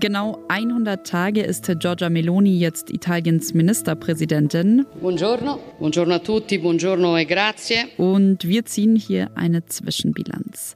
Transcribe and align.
Genau 0.00 0.38
100 0.48 1.06
Tage 1.06 1.42
ist 1.42 1.70
Giorgia 1.78 2.08
Meloni 2.08 2.58
jetzt 2.58 2.88
Italiens 2.88 3.52
Ministerpräsidentin. 3.52 4.86
Buongiorno, 4.98 5.60
buongiorno 5.78 6.14
a 6.14 6.18
tutti, 6.18 6.58
buongiorno 6.58 7.18
e 7.18 7.26
grazie. 7.26 7.86
Und 7.98 8.48
wir 8.48 8.64
ziehen 8.64 8.96
hier 8.96 9.30
eine 9.34 9.66
Zwischenbilanz. 9.66 10.74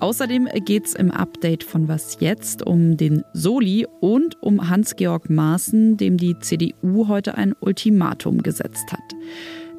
Außerdem 0.00 0.48
geht 0.64 0.86
es 0.86 0.94
im 0.94 1.10
Update 1.10 1.64
von 1.64 1.86
Was 1.86 2.16
jetzt 2.20 2.66
um 2.66 2.96
den 2.96 3.24
Soli 3.34 3.86
und 4.00 4.42
um 4.42 4.70
Hans-Georg 4.70 5.28
Maaßen, 5.28 5.98
dem 5.98 6.16
die 6.16 6.38
CDU 6.38 7.08
heute 7.08 7.36
ein 7.36 7.54
Ultimatum 7.60 8.42
gesetzt 8.42 8.90
hat. 8.90 9.14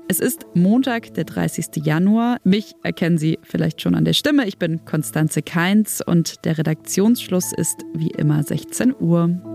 Es 0.09 0.19
ist 0.19 0.45
Montag, 0.53 1.13
der 1.13 1.23
30. 1.23 1.85
Januar. 1.85 2.37
Mich 2.43 2.75
erkennen 2.83 3.17
Sie 3.17 3.39
vielleicht 3.41 3.81
schon 3.81 3.95
an 3.95 4.05
der 4.05 4.13
Stimme. 4.13 4.45
Ich 4.45 4.57
bin 4.57 4.83
Konstanze 4.85 5.41
Keins 5.41 6.01
und 6.05 6.45
der 6.45 6.57
Redaktionsschluss 6.57 7.53
ist 7.53 7.83
wie 7.93 8.11
immer 8.11 8.43
16 8.43 8.93
Uhr. 8.99 9.52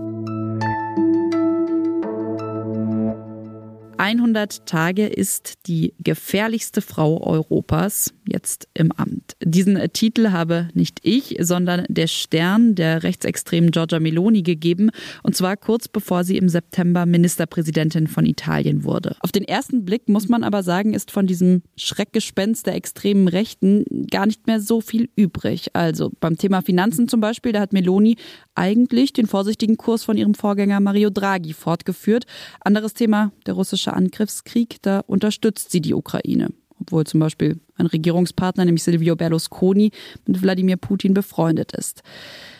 100 3.99 4.65
Tage 4.65 5.07
ist 5.07 5.67
die 5.67 5.93
gefährlichste 5.99 6.79
Frau 6.79 7.21
Europas 7.21 8.13
jetzt 8.25 8.69
im 8.73 8.93
Amt. 8.93 9.35
Diesen 9.43 9.77
Titel 9.91 10.29
habe 10.31 10.69
nicht 10.73 10.99
ich, 11.03 11.35
sondern 11.41 11.83
der 11.89 12.07
Stern 12.07 12.75
der 12.75 13.03
rechtsextremen 13.03 13.71
Giorgia 13.71 13.99
Meloni 13.99 14.41
gegeben, 14.41 14.91
und 15.21 15.35
zwar 15.35 15.57
kurz 15.57 15.89
bevor 15.89 16.23
sie 16.23 16.37
im 16.37 16.47
September 16.47 17.05
Ministerpräsidentin 17.05 18.07
von 18.07 18.25
Italien 18.25 18.85
wurde. 18.85 19.17
Auf 19.19 19.33
den 19.33 19.43
ersten 19.43 19.83
Blick 19.83 20.07
muss 20.07 20.29
man 20.29 20.45
aber 20.45 20.63
sagen, 20.63 20.93
ist 20.93 21.11
von 21.11 21.27
diesem 21.27 21.61
Schreckgespenst 21.75 22.67
der 22.67 22.75
extremen 22.75 23.27
Rechten 23.27 24.07
gar 24.09 24.25
nicht 24.25 24.47
mehr 24.47 24.61
so 24.61 24.79
viel 24.79 25.09
übrig. 25.17 25.71
Also 25.73 26.09
beim 26.21 26.37
Thema 26.37 26.61
Finanzen 26.61 27.09
zum 27.09 27.19
Beispiel, 27.19 27.51
da 27.51 27.59
hat 27.59 27.73
Meloni 27.73 28.15
eigentlich 28.55 29.11
den 29.11 29.27
vorsichtigen 29.27 29.75
Kurs 29.75 30.05
von 30.05 30.17
ihrem 30.17 30.35
Vorgänger 30.35 30.79
Mario 30.79 31.09
Draghi 31.09 31.51
fortgeführt. 31.51 32.25
Anderes 32.61 32.93
Thema, 32.93 33.33
der 33.45 33.55
russische 33.55 33.88
russische 33.89 33.93
Angriffskrieg, 33.93 34.81
da 34.81 34.99
unterstützt 34.99 35.71
sie 35.71 35.81
die 35.81 35.93
Ukraine. 35.93 36.49
Obwohl 36.89 37.05
zum 37.05 37.19
Beispiel 37.19 37.59
ein 37.75 37.85
Regierungspartner, 37.85 38.65
nämlich 38.65 38.83
Silvio 38.83 39.15
Berlusconi, 39.15 39.91
mit 40.25 40.41
Wladimir 40.41 40.75
Putin 40.75 41.13
befreundet 41.13 41.71
ist. 41.73 42.01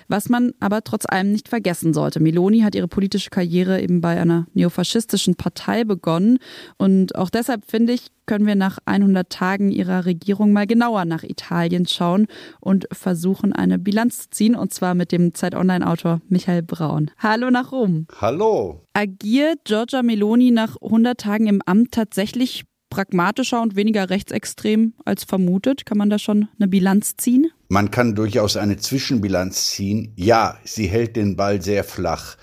Was 0.08 0.30
man 0.30 0.54
aber 0.60 0.84
trotz 0.84 1.06
allem 1.08 1.32
nicht 1.32 1.50
vergessen 1.50 1.94
sollte. 1.94 2.20
Meloni 2.20 2.62
hat 2.62 2.76
ihre 2.76 2.88
politische 2.88 3.32
Karriere 3.32 3.82
eben 3.82 4.02
bei 4.02 4.20
einer 4.20 4.48
neofaschistischen 4.54 5.36
Partei 5.36 5.84
begonnen. 5.84 6.40
Und 6.78 7.16
auch 7.16 7.30
deshalb 7.30 7.66
finde 7.66 7.94
ich, 7.94 8.08
können 8.26 8.46
wir 8.46 8.56
nach 8.56 8.78
100 8.86 9.30
Tagen 9.30 9.72
ihrer 9.72 10.06
Regierung 10.06 10.52
mal 10.52 10.68
genauer 10.68 11.06
nach 11.06 11.24
Italien 11.24 11.88
schauen 11.88 12.28
und 12.60 12.88
versuchen, 12.92 13.54
eine 13.54 13.80
Bilanz 13.80 14.22
zu 14.22 14.30
ziehen. 14.30 14.56
Und 14.56 14.74
zwar 14.74 14.94
mit 14.96 15.12
dem 15.12 15.34
Zeit-Online-Autor 15.34 16.22
Michael 16.28 16.64
Braun. 16.64 17.12
Hallo 17.18 17.50
nach 17.50 17.72
Rom. 17.72 18.08
Hallo. 18.20 18.82
Agiert 18.94 19.66
Giorgia 19.66 20.04
Meloni 20.04 20.52
nach 20.52 20.76
100 20.82 21.20
Tagen 21.20 21.48
im 21.48 21.62
Amt 21.66 21.92
tatsächlich 21.92 22.66
pragmatischer 22.90 23.62
und 23.62 23.76
weniger 23.76 24.10
rechtsextrem 24.10 24.94
als 25.06 25.24
vermutet? 25.24 25.86
Kann 25.86 25.98
man 25.98 26.10
da 26.10 26.20
schon 26.20 26.48
eine 26.58 26.68
Bilanz 26.68 27.16
ziehen? 27.18 27.52
Man 27.68 27.92
kann 27.92 28.16
durchaus 28.16 28.58
eine 28.58 28.78
Zwischenbilanz 28.78 29.72
ziehen. 29.72 30.14
Ja, 30.16 30.58
sie 30.64 30.88
hält 30.88 31.16
den 31.16 31.36
Ball 31.36 31.62
sehr 31.62 31.84
flach. 31.84 32.38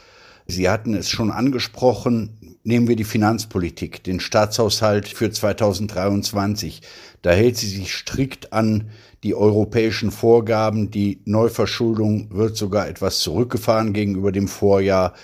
Sie 0.47 0.69
hatten 0.69 0.95
es 0.95 1.11
schon 1.11 1.33
angesprochen. 1.33 2.57
Nehmen 2.63 2.87
wir 2.87 2.97
die 2.97 3.05
Finanzpolitik, 3.05 4.05
den 4.05 4.21
Staatshaushalt 4.21 5.09
für 5.09 5.31
2023. 5.31 6.83
Da 7.23 7.33
hält 7.33 7.57
sie 7.57 7.67
sich 7.67 7.93
strikt 7.93 8.53
an 8.53 8.91
die 9.25 9.35
europäischen 9.35 10.13
Vorgaben. 10.13 10.93
Die 10.93 11.21
Neuverschuldung 11.25 12.29
wird 12.31 12.57
sogar 12.57 12.89
etwas 12.89 13.19
zurückgefahren 13.19 13.93
gegenüber 13.93 14.31
dem 14.31 14.47
Vorjahr. 14.47 15.15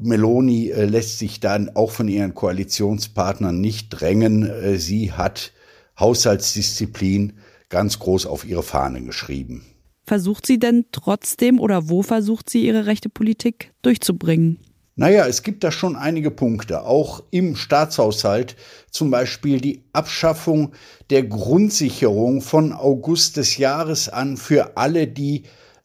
Meloni 0.00 0.70
äh, 0.70 0.84
lässt 0.84 1.18
sich 1.18 1.40
dann 1.40 1.70
auch 1.74 1.90
von 1.90 2.08
ihren 2.08 2.34
Koalitionspartnern 2.34 3.60
nicht 3.60 3.88
drängen. 3.90 4.48
Äh, 4.48 4.78
sie 4.78 5.12
hat 5.12 5.52
Haushaltsdisziplin 5.98 7.34
ganz 7.68 7.98
groß 7.98 8.26
auf 8.26 8.44
ihre 8.44 8.62
Fahnen 8.62 9.06
geschrieben. 9.06 9.64
Versucht 10.04 10.46
sie 10.46 10.58
denn 10.58 10.86
trotzdem 10.92 11.60
oder 11.60 11.88
wo 11.88 12.02
versucht 12.02 12.50
sie 12.50 12.66
ihre 12.66 12.86
rechte 12.86 13.08
Politik 13.08 13.72
durchzubringen? 13.82 14.58
Naja, 14.94 15.26
es 15.26 15.42
gibt 15.42 15.64
da 15.64 15.72
schon 15.72 15.96
einige 15.96 16.30
Punkte, 16.30 16.82
auch 16.82 17.22
im 17.30 17.56
Staatshaushalt, 17.56 18.56
zum 18.90 19.10
Beispiel 19.10 19.60
die 19.60 19.84
Abschaffung 19.94 20.72
der 21.08 21.22
Grundsicherung 21.22 22.42
von 22.42 22.74
August 22.74 23.38
des 23.38 23.56
Jahres 23.56 24.10
an 24.10 24.36
für 24.36 24.76
alle, 24.76 25.06
die 25.06 25.44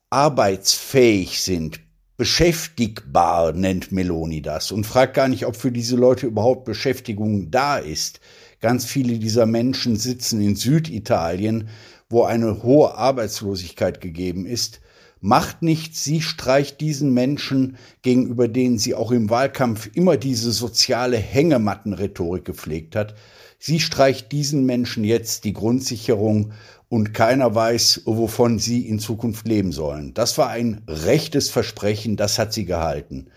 arbeitsfähig 0.10 1.42
sind, 1.42 1.80
beschäftigbar 2.18 3.54
nennt 3.54 3.92
Meloni 3.92 4.42
das 4.42 4.72
und 4.72 4.86
fragt 4.86 5.14
gar 5.14 5.28
nicht, 5.28 5.46
ob 5.46 5.56
für 5.56 5.72
diese 5.72 5.96
Leute 5.96 6.26
überhaupt 6.26 6.66
Beschäftigung 6.66 7.52
da 7.52 7.78
ist. 7.78 8.20
Ganz 8.60 8.86
viele 8.86 9.20
dieser 9.20 9.46
Menschen 9.46 9.96
sitzen 9.96 10.42
in 10.42 10.56
Süditalien, 10.56 11.70
wo 12.10 12.24
eine 12.24 12.64
hohe 12.64 12.96
Arbeitslosigkeit 12.96 14.02
gegeben 14.02 14.48
ist. 14.48 14.82
Macht 15.20 15.62
nichts, 15.64 16.04
sie 16.04 16.22
streicht 16.22 16.80
diesen 16.80 17.14
Menschen, 17.14 17.78
gegenüber 18.02 18.48
denen 18.48 18.78
sie 18.78 18.94
auch 18.94 19.12
im 19.12 19.30
Wahlkampf 19.30 19.90
immer 19.94 20.18
diese 20.18 20.52
soziale 20.52 21.18
Hängemattenrhetorik 21.18 22.46
gepflegt 22.46 22.96
hat, 22.96 23.16
sie 23.58 23.80
streicht 23.80 24.32
diesen 24.32 24.66
Menschen 24.66 25.04
jetzt 25.04 25.44
die 25.44 25.54
Grundsicherung 25.54 26.54
und 26.90 27.14
keiner 27.14 27.54
weiß, 27.54 28.04
wovon 28.06 28.60
sie 28.60 28.88
in 28.88 29.00
Zukunft 29.00 29.48
leben 29.48 29.72
sollen. 29.72 30.14
Das 30.14 30.38
war 30.38 30.50
ein 30.50 30.82
rechtes 30.88 31.50
Versprechen, 31.50 32.16
das 32.16 32.40
hat 32.40 32.54
sie 32.54 32.66
gehalten. 32.66 33.28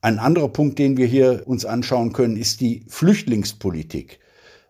Ein 0.00 0.18
anderer 0.18 0.48
Punkt, 0.48 0.78
den 0.78 0.96
wir 0.96 1.06
hier 1.06 1.42
uns 1.46 1.64
anschauen 1.64 2.12
können, 2.12 2.36
ist 2.36 2.60
die 2.60 2.84
Flüchtlingspolitik. 2.88 4.20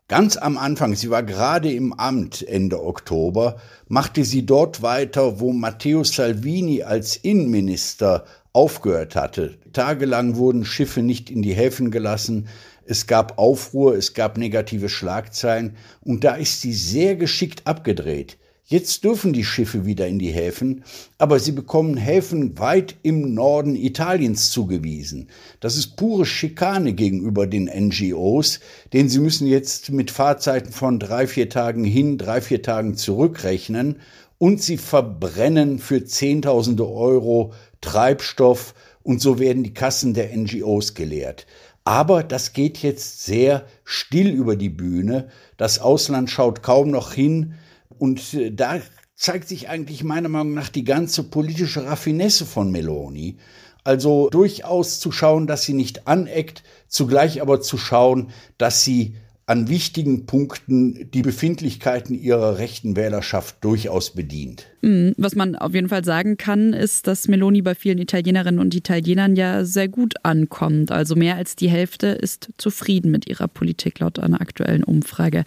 Ganz 0.09 0.37
am 0.37 0.57
Anfang, 0.57 0.95
sie 0.95 1.09
war 1.09 1.21
gerade 1.21 1.69
im 1.69 1.91
Amt 1.91 2.41
Ende 2.47 2.81
Oktober, 2.81 3.57
machte 3.89 4.23
sie 4.23 4.45
dort 4.45 4.81
weiter, 4.81 5.41
wo 5.41 5.51
Matteo 5.51 6.05
Salvini 6.05 6.83
als 6.83 7.17
Innenminister 7.17 8.23
aufgehört 8.53 9.17
hatte. 9.17 9.57
Tagelang 9.73 10.37
wurden 10.37 10.63
Schiffe 10.63 11.01
nicht 11.01 11.29
in 11.29 11.41
die 11.41 11.53
Häfen 11.53 11.91
gelassen, 11.91 12.47
es 12.85 13.05
gab 13.05 13.37
Aufruhr, 13.37 13.97
es 13.97 14.13
gab 14.13 14.37
negative 14.37 14.87
Schlagzeilen 14.87 15.75
und 15.99 16.23
da 16.23 16.35
ist 16.35 16.61
sie 16.61 16.71
sehr 16.71 17.17
geschickt 17.17 17.67
abgedreht. 17.67 18.37
Jetzt 18.69 19.05
dürfen 19.05 19.31
die 19.31 19.45
Schiffe 19.45 19.85
wieder 19.85 20.09
in 20.09 20.19
die 20.19 20.33
Häfen, 20.33 20.83
aber 21.17 21.39
sie 21.39 21.53
bekommen 21.53 21.95
Häfen 21.95 22.59
weit 22.59 22.95
im 23.01 23.33
Norden 23.33 23.77
Italiens 23.77 24.51
zugewiesen. 24.51 25.29
Das 25.61 25.77
ist 25.77 25.95
pure 25.95 26.25
Schikane 26.25 26.91
gegenüber 26.91 27.47
den 27.47 27.71
NGOs, 27.73 28.59
denn 28.91 29.07
sie 29.07 29.19
müssen 29.19 29.47
jetzt 29.47 29.91
mit 29.91 30.11
Fahrzeiten 30.11 30.73
von 30.73 30.99
drei, 30.99 31.27
vier 31.27 31.47
Tagen 31.47 31.85
hin, 31.85 32.17
drei, 32.17 32.41
vier 32.41 32.61
Tagen 32.61 32.97
zurückrechnen 32.97 34.01
und 34.37 34.61
sie 34.61 34.77
verbrennen 34.77 35.79
für 35.79 36.03
Zehntausende 36.03 36.89
Euro 36.89 37.53
Treibstoff 37.79 38.75
und 39.01 39.21
so 39.21 39.39
werden 39.39 39.63
die 39.63 39.73
Kassen 39.73 40.13
der 40.13 40.35
NGOs 40.35 40.93
geleert. 40.93 41.47
Aber 41.85 42.21
das 42.21 42.51
geht 42.51 42.79
jetzt 42.79 43.23
sehr 43.23 43.65
still 43.85 44.27
über 44.27 44.57
die 44.57 44.67
Bühne. 44.67 45.29
Das 45.55 45.79
Ausland 45.79 46.29
schaut 46.29 46.63
kaum 46.63 46.91
noch 46.91 47.13
hin. 47.13 47.53
Und 47.99 48.33
äh, 48.33 48.51
da 48.51 48.79
zeigt 49.15 49.47
sich 49.47 49.69
eigentlich 49.69 50.03
meiner 50.03 50.29
Meinung 50.29 50.53
nach 50.53 50.69
die 50.69 50.83
ganze 50.83 51.23
politische 51.23 51.85
Raffinesse 51.85 52.45
von 52.45 52.71
Meloni. 52.71 53.37
Also 53.83 54.29
durchaus 54.29 54.99
zu 54.99 55.11
schauen, 55.11 55.47
dass 55.47 55.63
sie 55.63 55.73
nicht 55.73 56.07
aneckt, 56.07 56.63
zugleich 56.87 57.41
aber 57.41 57.61
zu 57.61 57.77
schauen, 57.77 58.31
dass 58.57 58.83
sie 58.83 59.15
an 59.47 59.69
wichtigen 59.69 60.25
Punkten 60.25 61.09
die 61.11 61.21
Befindlichkeiten 61.21 62.13
ihrer 62.13 62.57
rechten 62.57 62.97
Wählerschaft 62.97 63.63
durchaus 63.63 64.13
bedient. 64.13 64.67
Mhm. 64.81 65.13
Was 65.17 65.35
man 65.35 65.55
auf 65.55 65.73
jeden 65.73 65.87
Fall 65.87 66.03
sagen 66.03 66.35
kann, 66.35 66.73
ist, 66.73 67.07
dass 67.07 67.29
Meloni 67.29 67.61
bei 67.61 67.73
vielen 67.73 67.97
Italienerinnen 67.97 68.59
und 68.59 68.75
Italienern 68.75 69.37
ja 69.37 69.63
sehr 69.63 69.87
gut 69.87 70.15
ankommt. 70.23 70.91
Also 70.91 71.15
mehr 71.15 71.37
als 71.37 71.55
die 71.55 71.69
Hälfte 71.69 72.07
ist 72.07 72.49
zufrieden 72.57 73.09
mit 73.09 73.29
ihrer 73.29 73.47
Politik 73.47 73.99
laut 73.99 74.19
einer 74.19 74.41
aktuellen 74.41 74.83
Umfrage. 74.83 75.45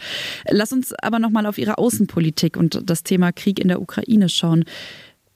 Lass 0.49 0.73
uns 0.73 0.95
aber 0.95 1.19
noch 1.19 1.31
mal 1.31 1.45
auf 1.45 1.59
ihre 1.59 1.77
Außenpolitik 1.77 2.57
und 2.57 2.81
das 2.89 3.03
Thema 3.03 3.33
Krieg 3.33 3.61
in 3.61 3.69
der 3.69 3.83
Ukraine 3.83 4.31
schauen. 4.31 4.65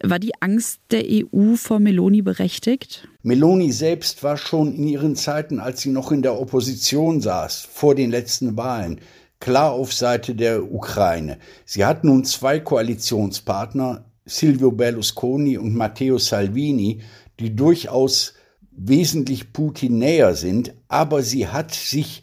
War 0.06 0.18
die 0.18 0.32
Angst 0.40 0.80
der 0.90 1.04
EU 1.08 1.56
vor 1.56 1.80
Meloni 1.80 2.20
berechtigt? 2.20 3.08
Meloni 3.22 3.72
selbst 3.72 4.22
war 4.22 4.36
schon 4.36 4.74
in 4.74 4.86
ihren 4.86 5.16
Zeiten, 5.16 5.60
als 5.60 5.80
sie 5.80 5.90
noch 5.90 6.12
in 6.12 6.20
der 6.20 6.38
Opposition 6.38 7.22
saß, 7.22 7.66
vor 7.72 7.94
den 7.94 8.10
letzten 8.10 8.56
Wahlen, 8.58 9.00
klar 9.40 9.72
auf 9.72 9.94
Seite 9.94 10.34
der 10.34 10.70
Ukraine. 10.70 11.38
Sie 11.64 11.86
hat 11.86 12.04
nun 12.04 12.24
zwei 12.24 12.60
Koalitionspartner, 12.60 14.04
Silvio 14.26 14.72
Berlusconi 14.72 15.56
und 15.56 15.74
Matteo 15.74 16.18
Salvini, 16.18 17.00
die 17.40 17.56
durchaus 17.56 18.34
wesentlich 18.70 19.54
Putin 19.54 19.98
näher 19.98 20.34
sind, 20.34 20.74
aber 20.88 21.22
sie 21.22 21.48
hat 21.48 21.72
sich 21.72 22.22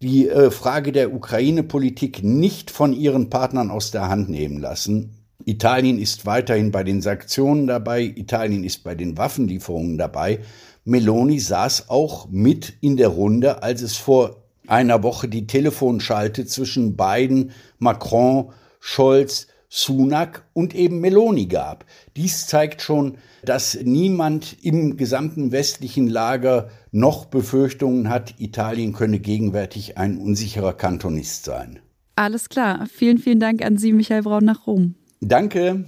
die 0.00 0.28
äh, 0.28 0.50
Frage 0.50 0.92
der 0.92 1.12
Ukraine-Politik 1.12 2.22
nicht 2.22 2.70
von 2.70 2.92
ihren 2.92 3.28
Partnern 3.28 3.70
aus 3.70 3.90
der 3.90 4.08
Hand 4.08 4.28
nehmen 4.28 4.58
lassen. 4.58 5.17
Italien 5.48 5.98
ist 5.98 6.26
weiterhin 6.26 6.72
bei 6.72 6.84
den 6.84 7.00
Sanktionen 7.00 7.66
dabei, 7.66 8.02
Italien 8.02 8.64
ist 8.64 8.84
bei 8.84 8.94
den 8.94 9.16
Waffenlieferungen 9.16 9.96
dabei. 9.96 10.40
Meloni 10.84 11.40
saß 11.40 11.88
auch 11.88 12.28
mit 12.28 12.74
in 12.82 12.98
der 12.98 13.08
Runde, 13.08 13.62
als 13.62 13.80
es 13.80 13.96
vor 13.96 14.42
einer 14.66 15.02
Woche 15.02 15.26
die 15.26 15.46
Telefonschalte 15.46 16.44
zwischen 16.44 16.98
Biden, 16.98 17.52
Macron, 17.78 18.50
Scholz, 18.78 19.46
Sunak 19.70 20.44
und 20.52 20.74
eben 20.74 21.00
Meloni 21.00 21.46
gab. 21.46 21.86
Dies 22.14 22.46
zeigt 22.46 22.82
schon, 22.82 23.16
dass 23.42 23.78
niemand 23.82 24.54
im 24.62 24.98
gesamten 24.98 25.50
westlichen 25.50 26.08
Lager 26.08 26.68
noch 26.92 27.24
Befürchtungen 27.24 28.10
hat, 28.10 28.34
Italien 28.38 28.92
könne 28.92 29.18
gegenwärtig 29.18 29.96
ein 29.96 30.18
unsicherer 30.18 30.74
Kantonist 30.74 31.46
sein. 31.46 31.78
Alles 32.16 32.50
klar. 32.50 32.86
Vielen, 32.92 33.16
vielen 33.16 33.40
Dank 33.40 33.64
an 33.64 33.78
Sie, 33.78 33.94
Michael 33.94 34.24
Braun, 34.24 34.44
nach 34.44 34.66
Rom. 34.66 34.94
Danke. 35.20 35.84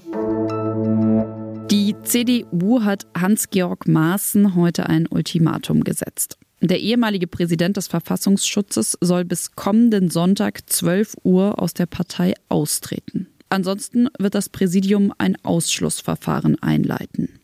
Die 1.71 1.95
CDU 2.03 2.83
hat 2.83 3.07
Hans-Georg 3.17 3.87
Maaßen 3.87 4.57
heute 4.57 4.89
ein 4.89 5.07
Ultimatum 5.07 5.85
gesetzt. 5.85 6.37
Der 6.61 6.81
ehemalige 6.81 7.27
Präsident 7.27 7.77
des 7.77 7.87
Verfassungsschutzes 7.87 8.99
soll 9.01 9.25
bis 9.25 9.53
kommenden 9.53 10.11
Sonntag 10.11 10.69
12 10.69 11.17
Uhr 11.23 11.63
aus 11.63 11.75
der 11.75 11.87
Partei 11.87 12.35
austreten. 12.49 13.29
Ansonsten 13.49 14.09
wird 14.19 14.35
das 14.35 14.49
Präsidium 14.49 15.13
ein 15.17 15.37
Ausschlussverfahren 15.43 16.61
einleiten. 16.63 17.41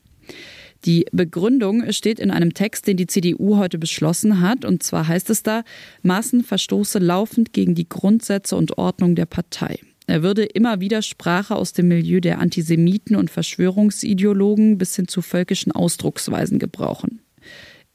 Die 0.85 1.07
Begründung 1.13 1.91
steht 1.93 2.21
in 2.21 2.31
einem 2.31 2.53
Text, 2.53 2.87
den 2.87 2.97
die 2.97 3.07
CDU 3.07 3.57
heute 3.57 3.79
beschlossen 3.79 4.41
hat. 4.41 4.65
Und 4.65 4.83
zwar 4.83 5.09
heißt 5.09 5.31
es 5.31 5.43
da, 5.43 5.65
Maaßen 6.03 6.45
verstoße 6.45 6.99
laufend 6.99 7.53
gegen 7.53 7.75
die 7.75 7.89
Grundsätze 7.89 8.57
und 8.57 8.77
Ordnung 8.77 9.15
der 9.15 9.27
Partei. 9.27 9.79
Er 10.07 10.23
würde 10.23 10.45
immer 10.45 10.81
wieder 10.81 11.03
Sprache 11.03 11.57
aus 11.57 11.73
dem 11.73 11.89
Milieu 11.89 12.21
der 12.21 12.39
Antisemiten 12.39 13.17
und 13.17 13.31
Verschwörungsideologen 13.31 14.79
bis 14.79 14.95
hin 14.95 15.09
zu 15.09 15.21
völkischen 15.21 15.73
Ausdrucksweisen 15.73 16.59
gebrauchen. 16.59 17.21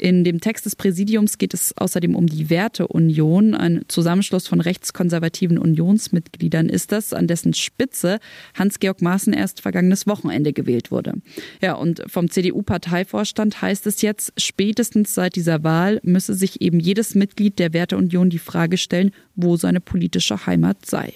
In 0.01 0.23
dem 0.23 0.41
Text 0.41 0.65
des 0.65 0.75
Präsidiums 0.75 1.37
geht 1.37 1.53
es 1.53 1.77
außerdem 1.77 2.15
um 2.15 2.25
die 2.25 2.49
Werteunion. 2.49 3.53
Ein 3.53 3.85
Zusammenschluss 3.87 4.47
von 4.47 4.59
rechtskonservativen 4.59 5.59
Unionsmitgliedern 5.59 6.69
ist 6.69 6.91
das, 6.91 7.13
an 7.13 7.27
dessen 7.27 7.53
Spitze 7.53 8.17
Hans-Georg 8.55 9.03
Maaßen 9.03 9.31
erst 9.31 9.61
vergangenes 9.61 10.07
Wochenende 10.07 10.53
gewählt 10.53 10.89
wurde. 10.89 11.13
Ja, 11.61 11.75
und 11.75 12.01
vom 12.07 12.31
CDU-Parteivorstand 12.31 13.61
heißt 13.61 13.85
es 13.85 14.01
jetzt, 14.01 14.33
spätestens 14.37 15.13
seit 15.13 15.35
dieser 15.35 15.63
Wahl 15.63 15.99
müsse 16.01 16.33
sich 16.33 16.61
eben 16.61 16.79
jedes 16.79 17.13
Mitglied 17.13 17.59
der 17.59 17.73
Werteunion 17.73 18.31
die 18.31 18.39
Frage 18.39 18.77
stellen, 18.77 19.11
wo 19.35 19.55
seine 19.55 19.81
politische 19.81 20.47
Heimat 20.47 20.83
sei. 20.83 21.13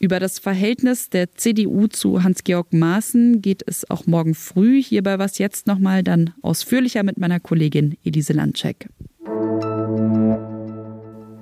Über 0.00 0.20
das 0.20 0.38
Verhältnis 0.38 1.10
der 1.10 1.32
CDU 1.32 1.88
zu 1.88 2.22
Hans-Georg 2.22 2.72
Maaßen 2.72 3.42
geht 3.42 3.64
es 3.66 3.90
auch 3.90 4.06
morgen 4.06 4.34
früh 4.34 4.80
hier 4.80 5.02
bei 5.02 5.18
Was 5.18 5.38
Jetzt 5.38 5.66
nochmal 5.66 6.04
dann 6.04 6.34
ausführlicher 6.40 7.02
mit 7.02 7.18
meiner 7.18 7.40
Kollegin 7.40 7.96
Elise 8.04 8.32
Landcheck. 8.32 8.88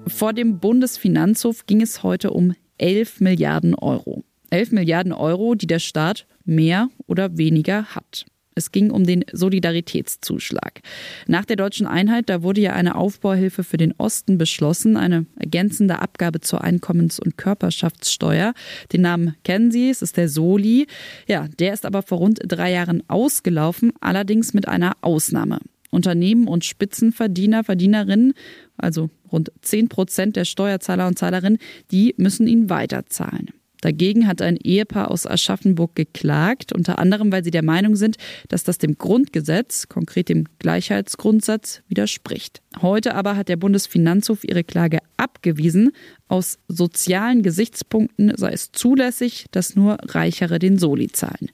Vor 0.07 0.33
dem 0.33 0.59
Bundesfinanzhof 0.59 1.67
ging 1.67 1.83
es 1.83 2.03
heute 2.03 2.31
um 2.31 2.55
11 2.79 3.21
Milliarden 3.21 3.75
Euro. 3.75 4.25
11 4.49 4.73
Milliarden 4.73 5.13
Euro, 5.13 5.55
die 5.55 5.67
der 5.67 5.79
Staat 5.79 6.27
mehr 6.47 6.89
oder 7.07 7.37
weniger 7.37 7.85
hat. 7.95 8.25
Es 8.59 8.73
ging 8.73 8.91
um 8.91 9.05
den 9.05 9.23
Solidaritätszuschlag. 9.31 10.81
Nach 11.27 11.45
der 11.45 11.57
deutschen 11.57 11.87
Einheit, 11.87 12.31
da 12.31 12.43
wurde 12.43 12.63
ja 12.63 12.73
eine 12.73 12.95
Aufbauhilfe 12.95 13.63
für 13.65 13.77
den 13.77 13.93
Osten 13.99 14.39
beschlossen, 14.39 14.97
eine 14.97 15.27
ergänzende 15.39 16.01
Abgabe 16.01 16.41
zur 16.41 16.65
Einkommens- 16.65 17.21
und 17.21 17.37
Körperschaftssteuer. 17.37 18.55
Den 18.95 19.03
Namen 19.03 19.37
kennen 19.45 19.71
Sie, 19.71 19.91
es 19.91 20.01
ist 20.01 20.17
der 20.17 20.31
Soli. 20.31 20.87
Ja, 21.29 21.49
der 21.59 21.75
ist 21.75 21.85
aber 21.85 22.01
vor 22.01 22.17
rund 22.17 22.41
drei 22.47 22.73
Jahren 22.73 23.03
ausgelaufen, 23.09 23.93
allerdings 24.01 24.55
mit 24.55 24.67
einer 24.67 24.97
Ausnahme. 25.03 25.59
Unternehmen 25.91 26.49
und 26.49 26.65
Spitzenverdiener, 26.65 27.63
Verdienerinnen, 27.63 28.33
also 28.79 29.11
rund 29.31 29.53
10 29.61 29.89
Prozent 29.89 30.37
der 30.37 30.47
Steuerzahler 30.47 31.07
und 31.07 31.19
Zahlerinnen, 31.19 31.59
die 31.91 32.15
müssen 32.17 32.47
ihn 32.47 32.71
weiterzahlen. 32.71 33.51
Dagegen 33.81 34.27
hat 34.27 34.43
ein 34.43 34.57
Ehepaar 34.57 35.11
aus 35.11 35.27
Aschaffenburg 35.27 35.95
geklagt, 35.95 36.73
unter 36.73 36.99
anderem, 36.99 37.33
weil 37.33 37.45
sie 37.45 37.51
der 37.51 37.65
Meinung 37.65 37.97
sind, 37.97 38.17
dass 38.49 38.65
das 38.65 38.79
dem 38.79 38.99
Grundgesetz, 38.99 39.89
konkret 39.89 40.29
dem 40.29 40.45
Gleichheitsgrundsatz, 40.59 41.83
widerspricht. 41.89 42.63
Heute 42.81 43.15
aber 43.15 43.37
hat 43.37 43.49
der 43.49 43.57
Bundesfinanzhof 43.57 44.45
ihre 44.45 44.65
Klage 44.65 44.99
abgewiesen. 45.17 45.93
Aus 46.29 46.59
sozialen 46.69 47.43
Gesichtspunkten 47.43 48.33
sei 48.37 48.53
es 48.53 48.73
zulässig, 48.73 49.47
dass 49.53 49.77
nur 49.77 49.99
Reichere 50.03 50.59
den 50.59 50.79
Soli 50.79 51.09
zahlen. 51.09 51.51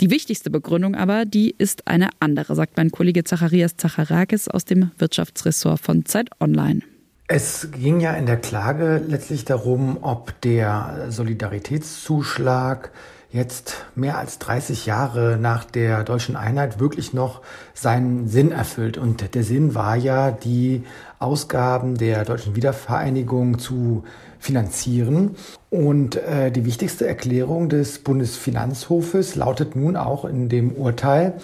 Die 0.00 0.10
wichtigste 0.10 0.50
Begründung 0.50 0.94
aber, 0.94 1.24
die 1.24 1.54
ist 1.58 1.88
eine 1.88 2.08
andere, 2.20 2.54
sagt 2.54 2.76
mein 2.76 2.90
Kollege 2.90 3.24
Zacharias 3.24 3.76
Zacharakis 3.76 4.48
aus 4.48 4.64
dem 4.64 4.92
Wirtschaftsressort 4.98 5.80
von 5.80 6.04
Zeit 6.04 6.30
Online. 6.40 6.82
Es 7.28 7.68
ging 7.72 8.00
ja 8.00 8.12
in 8.12 8.26
der 8.26 8.36
Klage 8.36 9.02
letztlich 9.06 9.44
darum, 9.44 9.98
ob 10.02 10.38
der 10.42 11.06
Solidaritätszuschlag 11.08 12.90
jetzt 13.30 13.86
mehr 13.94 14.18
als 14.18 14.38
30 14.38 14.84
Jahre 14.84 15.38
nach 15.40 15.64
der 15.64 16.04
deutschen 16.04 16.36
Einheit 16.36 16.78
wirklich 16.78 17.14
noch 17.14 17.40
seinen 17.72 18.28
Sinn 18.28 18.52
erfüllt. 18.52 18.98
Und 18.98 19.34
der 19.34 19.42
Sinn 19.42 19.74
war 19.74 19.96
ja, 19.96 20.30
die 20.30 20.84
Ausgaben 21.18 21.96
der 21.96 22.24
deutschen 22.24 22.54
Wiedervereinigung 22.56 23.58
zu 23.58 24.04
finanzieren. 24.38 25.36
Und 25.70 26.16
äh, 26.16 26.50
die 26.50 26.66
wichtigste 26.66 27.06
Erklärung 27.06 27.70
des 27.70 28.00
Bundesfinanzhofes 28.00 29.36
lautet 29.36 29.76
nun 29.76 29.96
auch 29.96 30.26
in 30.26 30.50
dem 30.50 30.72
Urteil, 30.72 31.34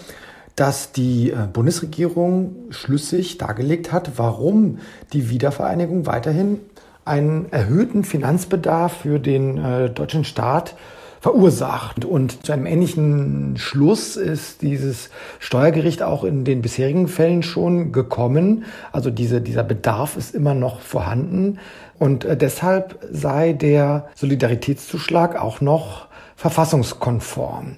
dass 0.59 0.93
die 0.93 1.31
äh, 1.31 1.47
Bundesregierung 1.53 2.57
schlüssig 2.71 3.39
dargelegt 3.39 3.93
hat, 3.93 4.13
warum 4.17 4.79
die 5.13 5.31
Wiedervereinigung 5.31 6.07
weiterhin 6.07 6.59
einen 7.05 7.51
erhöhten 7.53 8.03
Finanzbedarf 8.03 8.99
für 9.03 9.21
den 9.21 9.57
äh, 9.57 9.89
deutschen 9.89 10.25
Staat 10.25 10.75
verursacht. 11.21 12.05
Und 12.05 12.45
zu 12.45 12.53
einem 12.53 12.67
ähnlichen 12.67 13.57
Schluss 13.57 14.17
ist 14.17 14.63
dieses 14.63 15.11
Steuergericht 15.39 16.03
auch 16.03 16.25
in 16.25 16.45
den 16.45 16.61
bisherigen 16.61 17.07
Fällen 17.07 17.43
schon 17.45 17.93
gekommen. 17.93 18.65
Also 18.93 19.11
diese, 19.11 19.41
dieser 19.41 19.63
Bedarf 19.63 20.17
ist 20.17 20.35
immer 20.35 20.55
noch 20.55 20.81
vorhanden. 20.81 21.59
Und 22.01 22.25
äh, 22.25 22.37
deshalb 22.37 22.99
sei 23.13 23.53
der 23.53 24.09
Solidaritätszuschlag 24.17 25.41
auch 25.41 25.61
noch 25.61 26.09
verfassungskonform. 26.37 27.77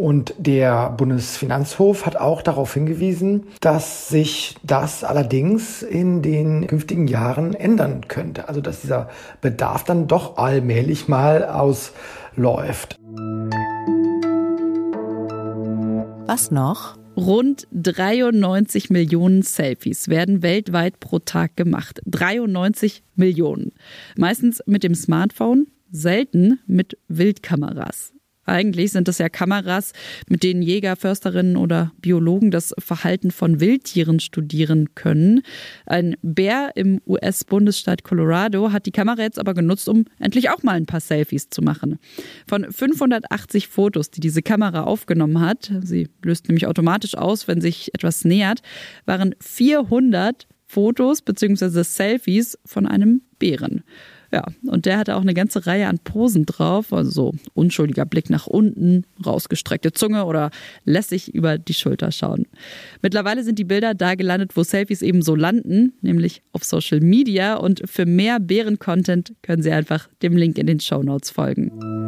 Und 0.00 0.32
der 0.38 0.88
Bundesfinanzhof 0.96 2.06
hat 2.06 2.16
auch 2.16 2.40
darauf 2.40 2.72
hingewiesen, 2.72 3.48
dass 3.60 4.08
sich 4.08 4.56
das 4.62 5.04
allerdings 5.04 5.82
in 5.82 6.22
den 6.22 6.66
künftigen 6.66 7.06
Jahren 7.06 7.52
ändern 7.52 8.08
könnte. 8.08 8.48
Also 8.48 8.62
dass 8.62 8.80
dieser 8.80 9.10
Bedarf 9.42 9.84
dann 9.84 10.06
doch 10.06 10.38
allmählich 10.38 11.06
mal 11.06 11.44
ausläuft. 11.44 12.96
Was 16.24 16.50
noch? 16.50 16.96
Rund 17.14 17.68
93 17.72 18.88
Millionen 18.88 19.42
Selfies 19.42 20.08
werden 20.08 20.40
weltweit 20.40 20.98
pro 20.98 21.18
Tag 21.18 21.56
gemacht. 21.56 22.00
93 22.06 23.02
Millionen. 23.16 23.72
Meistens 24.16 24.62
mit 24.64 24.82
dem 24.82 24.94
Smartphone, 24.94 25.66
selten 25.92 26.58
mit 26.66 26.96
Wildkameras. 27.08 28.14
Eigentlich 28.50 28.90
sind 28.90 29.06
das 29.06 29.18
ja 29.18 29.28
Kameras, 29.28 29.92
mit 30.28 30.42
denen 30.42 30.60
Jäger, 30.60 30.96
Försterinnen 30.96 31.56
oder 31.56 31.92
Biologen 31.98 32.50
das 32.50 32.74
Verhalten 32.78 33.30
von 33.30 33.60
Wildtieren 33.60 34.18
studieren 34.18 34.96
können. 34.96 35.42
Ein 35.86 36.16
Bär 36.22 36.72
im 36.74 37.00
US-Bundesstaat 37.06 38.02
Colorado 38.02 38.72
hat 38.72 38.86
die 38.86 38.90
Kamera 38.90 39.22
jetzt 39.22 39.38
aber 39.38 39.54
genutzt, 39.54 39.88
um 39.88 40.04
endlich 40.18 40.50
auch 40.50 40.64
mal 40.64 40.72
ein 40.72 40.86
paar 40.86 41.00
Selfies 41.00 41.48
zu 41.50 41.62
machen. 41.62 42.00
Von 42.48 42.70
580 42.70 43.68
Fotos, 43.68 44.10
die 44.10 44.20
diese 44.20 44.42
Kamera 44.42 44.82
aufgenommen 44.82 45.40
hat, 45.40 45.70
sie 45.84 46.08
löst 46.24 46.48
nämlich 46.48 46.66
automatisch 46.66 47.14
aus, 47.14 47.46
wenn 47.46 47.60
sich 47.60 47.94
etwas 47.94 48.24
nähert, 48.24 48.62
waren 49.06 49.36
400 49.38 50.48
Fotos 50.66 51.22
bzw. 51.22 51.84
Selfies 51.84 52.58
von 52.64 52.86
einem 52.86 53.22
Bären. 53.38 53.84
Ja, 54.32 54.44
und 54.64 54.86
der 54.86 54.98
hatte 54.98 55.16
auch 55.16 55.22
eine 55.22 55.34
ganze 55.34 55.66
Reihe 55.66 55.88
an 55.88 55.98
Posen 55.98 56.46
drauf, 56.46 56.92
also 56.92 57.10
so 57.10 57.34
unschuldiger 57.54 58.04
Blick 58.04 58.30
nach 58.30 58.46
unten, 58.46 59.04
rausgestreckte 59.24 59.92
Zunge 59.92 60.24
oder 60.24 60.50
lässig 60.84 61.34
über 61.34 61.58
die 61.58 61.74
Schulter 61.74 62.12
schauen. 62.12 62.46
Mittlerweile 63.02 63.42
sind 63.42 63.58
die 63.58 63.64
Bilder 63.64 63.94
da 63.94 64.14
gelandet, 64.14 64.56
wo 64.56 64.62
Selfies 64.62 65.02
eben 65.02 65.22
so 65.22 65.34
landen, 65.34 65.94
nämlich 66.00 66.42
auf 66.52 66.62
Social 66.62 67.00
Media 67.00 67.56
und 67.56 67.82
für 67.86 68.06
mehr 68.06 68.38
Bären-Content 68.38 69.34
können 69.42 69.62
Sie 69.62 69.72
einfach 69.72 70.08
dem 70.22 70.36
Link 70.36 70.58
in 70.58 70.66
den 70.66 70.78
Show 70.78 71.02
Notes 71.02 71.30
folgen. 71.30 71.99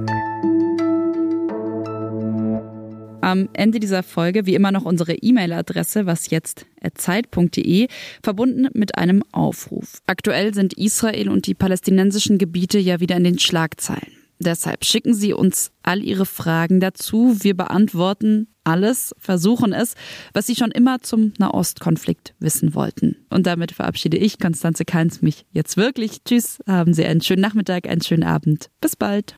Am 3.22 3.48
Ende 3.52 3.78
dieser 3.78 4.02
Folge 4.02 4.46
wie 4.46 4.56
immer 4.56 4.72
noch 4.72 4.84
unsere 4.84 5.14
E-Mail-Adresse 5.14 6.06
wasjetzt@zeit.de 6.06 7.86
verbunden 8.20 8.68
mit 8.74 8.98
einem 8.98 9.22
Aufruf. 9.30 10.02
Aktuell 10.06 10.52
sind 10.54 10.74
Israel 10.74 11.28
und 11.28 11.46
die 11.46 11.54
palästinensischen 11.54 12.38
Gebiete 12.38 12.80
ja 12.80 12.98
wieder 12.98 13.16
in 13.16 13.24
den 13.24 13.38
Schlagzeilen. 13.38 14.12
Deshalb 14.40 14.84
schicken 14.84 15.14
Sie 15.14 15.32
uns 15.32 15.70
all 15.84 16.02
Ihre 16.02 16.26
Fragen 16.26 16.80
dazu. 16.80 17.36
Wir 17.42 17.56
beantworten 17.56 18.48
alles, 18.64 19.14
versuchen 19.18 19.72
es, 19.72 19.94
was 20.32 20.48
Sie 20.48 20.56
schon 20.56 20.72
immer 20.72 21.00
zum 21.00 21.32
Nahostkonflikt 21.38 22.34
wissen 22.40 22.74
wollten. 22.74 23.18
Und 23.30 23.46
damit 23.46 23.70
verabschiede 23.70 24.16
ich, 24.16 24.40
Konstanze 24.40 24.84
Keins, 24.84 25.22
mich 25.22 25.46
jetzt 25.52 25.76
wirklich. 25.76 26.24
Tschüss, 26.24 26.58
haben 26.66 26.92
Sie 26.92 27.04
einen 27.04 27.20
schönen 27.20 27.42
Nachmittag, 27.42 27.88
einen 27.88 28.02
schönen 28.02 28.24
Abend. 28.24 28.68
Bis 28.80 28.96
bald. 28.96 29.36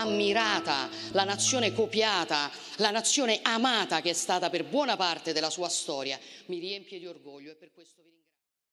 Ammirata, 0.00 0.88
la 1.12 1.24
nazione 1.24 1.72
copiata, 1.72 2.50
la 2.76 2.90
nazione 2.90 3.40
amata 3.42 4.00
che 4.00 4.10
è 4.10 4.14
stata 4.14 4.50
per 4.50 4.64
buona 4.64 4.96
parte 4.96 5.32
della 5.32 5.50
sua 5.50 5.68
storia, 5.68 6.18
mi 6.46 6.58
riempie 6.58 6.98
di 6.98 7.06
orgoglio 7.06 7.52
e 7.52 7.54
per 7.54 7.72
questo 7.72 8.02
vi 8.02 8.17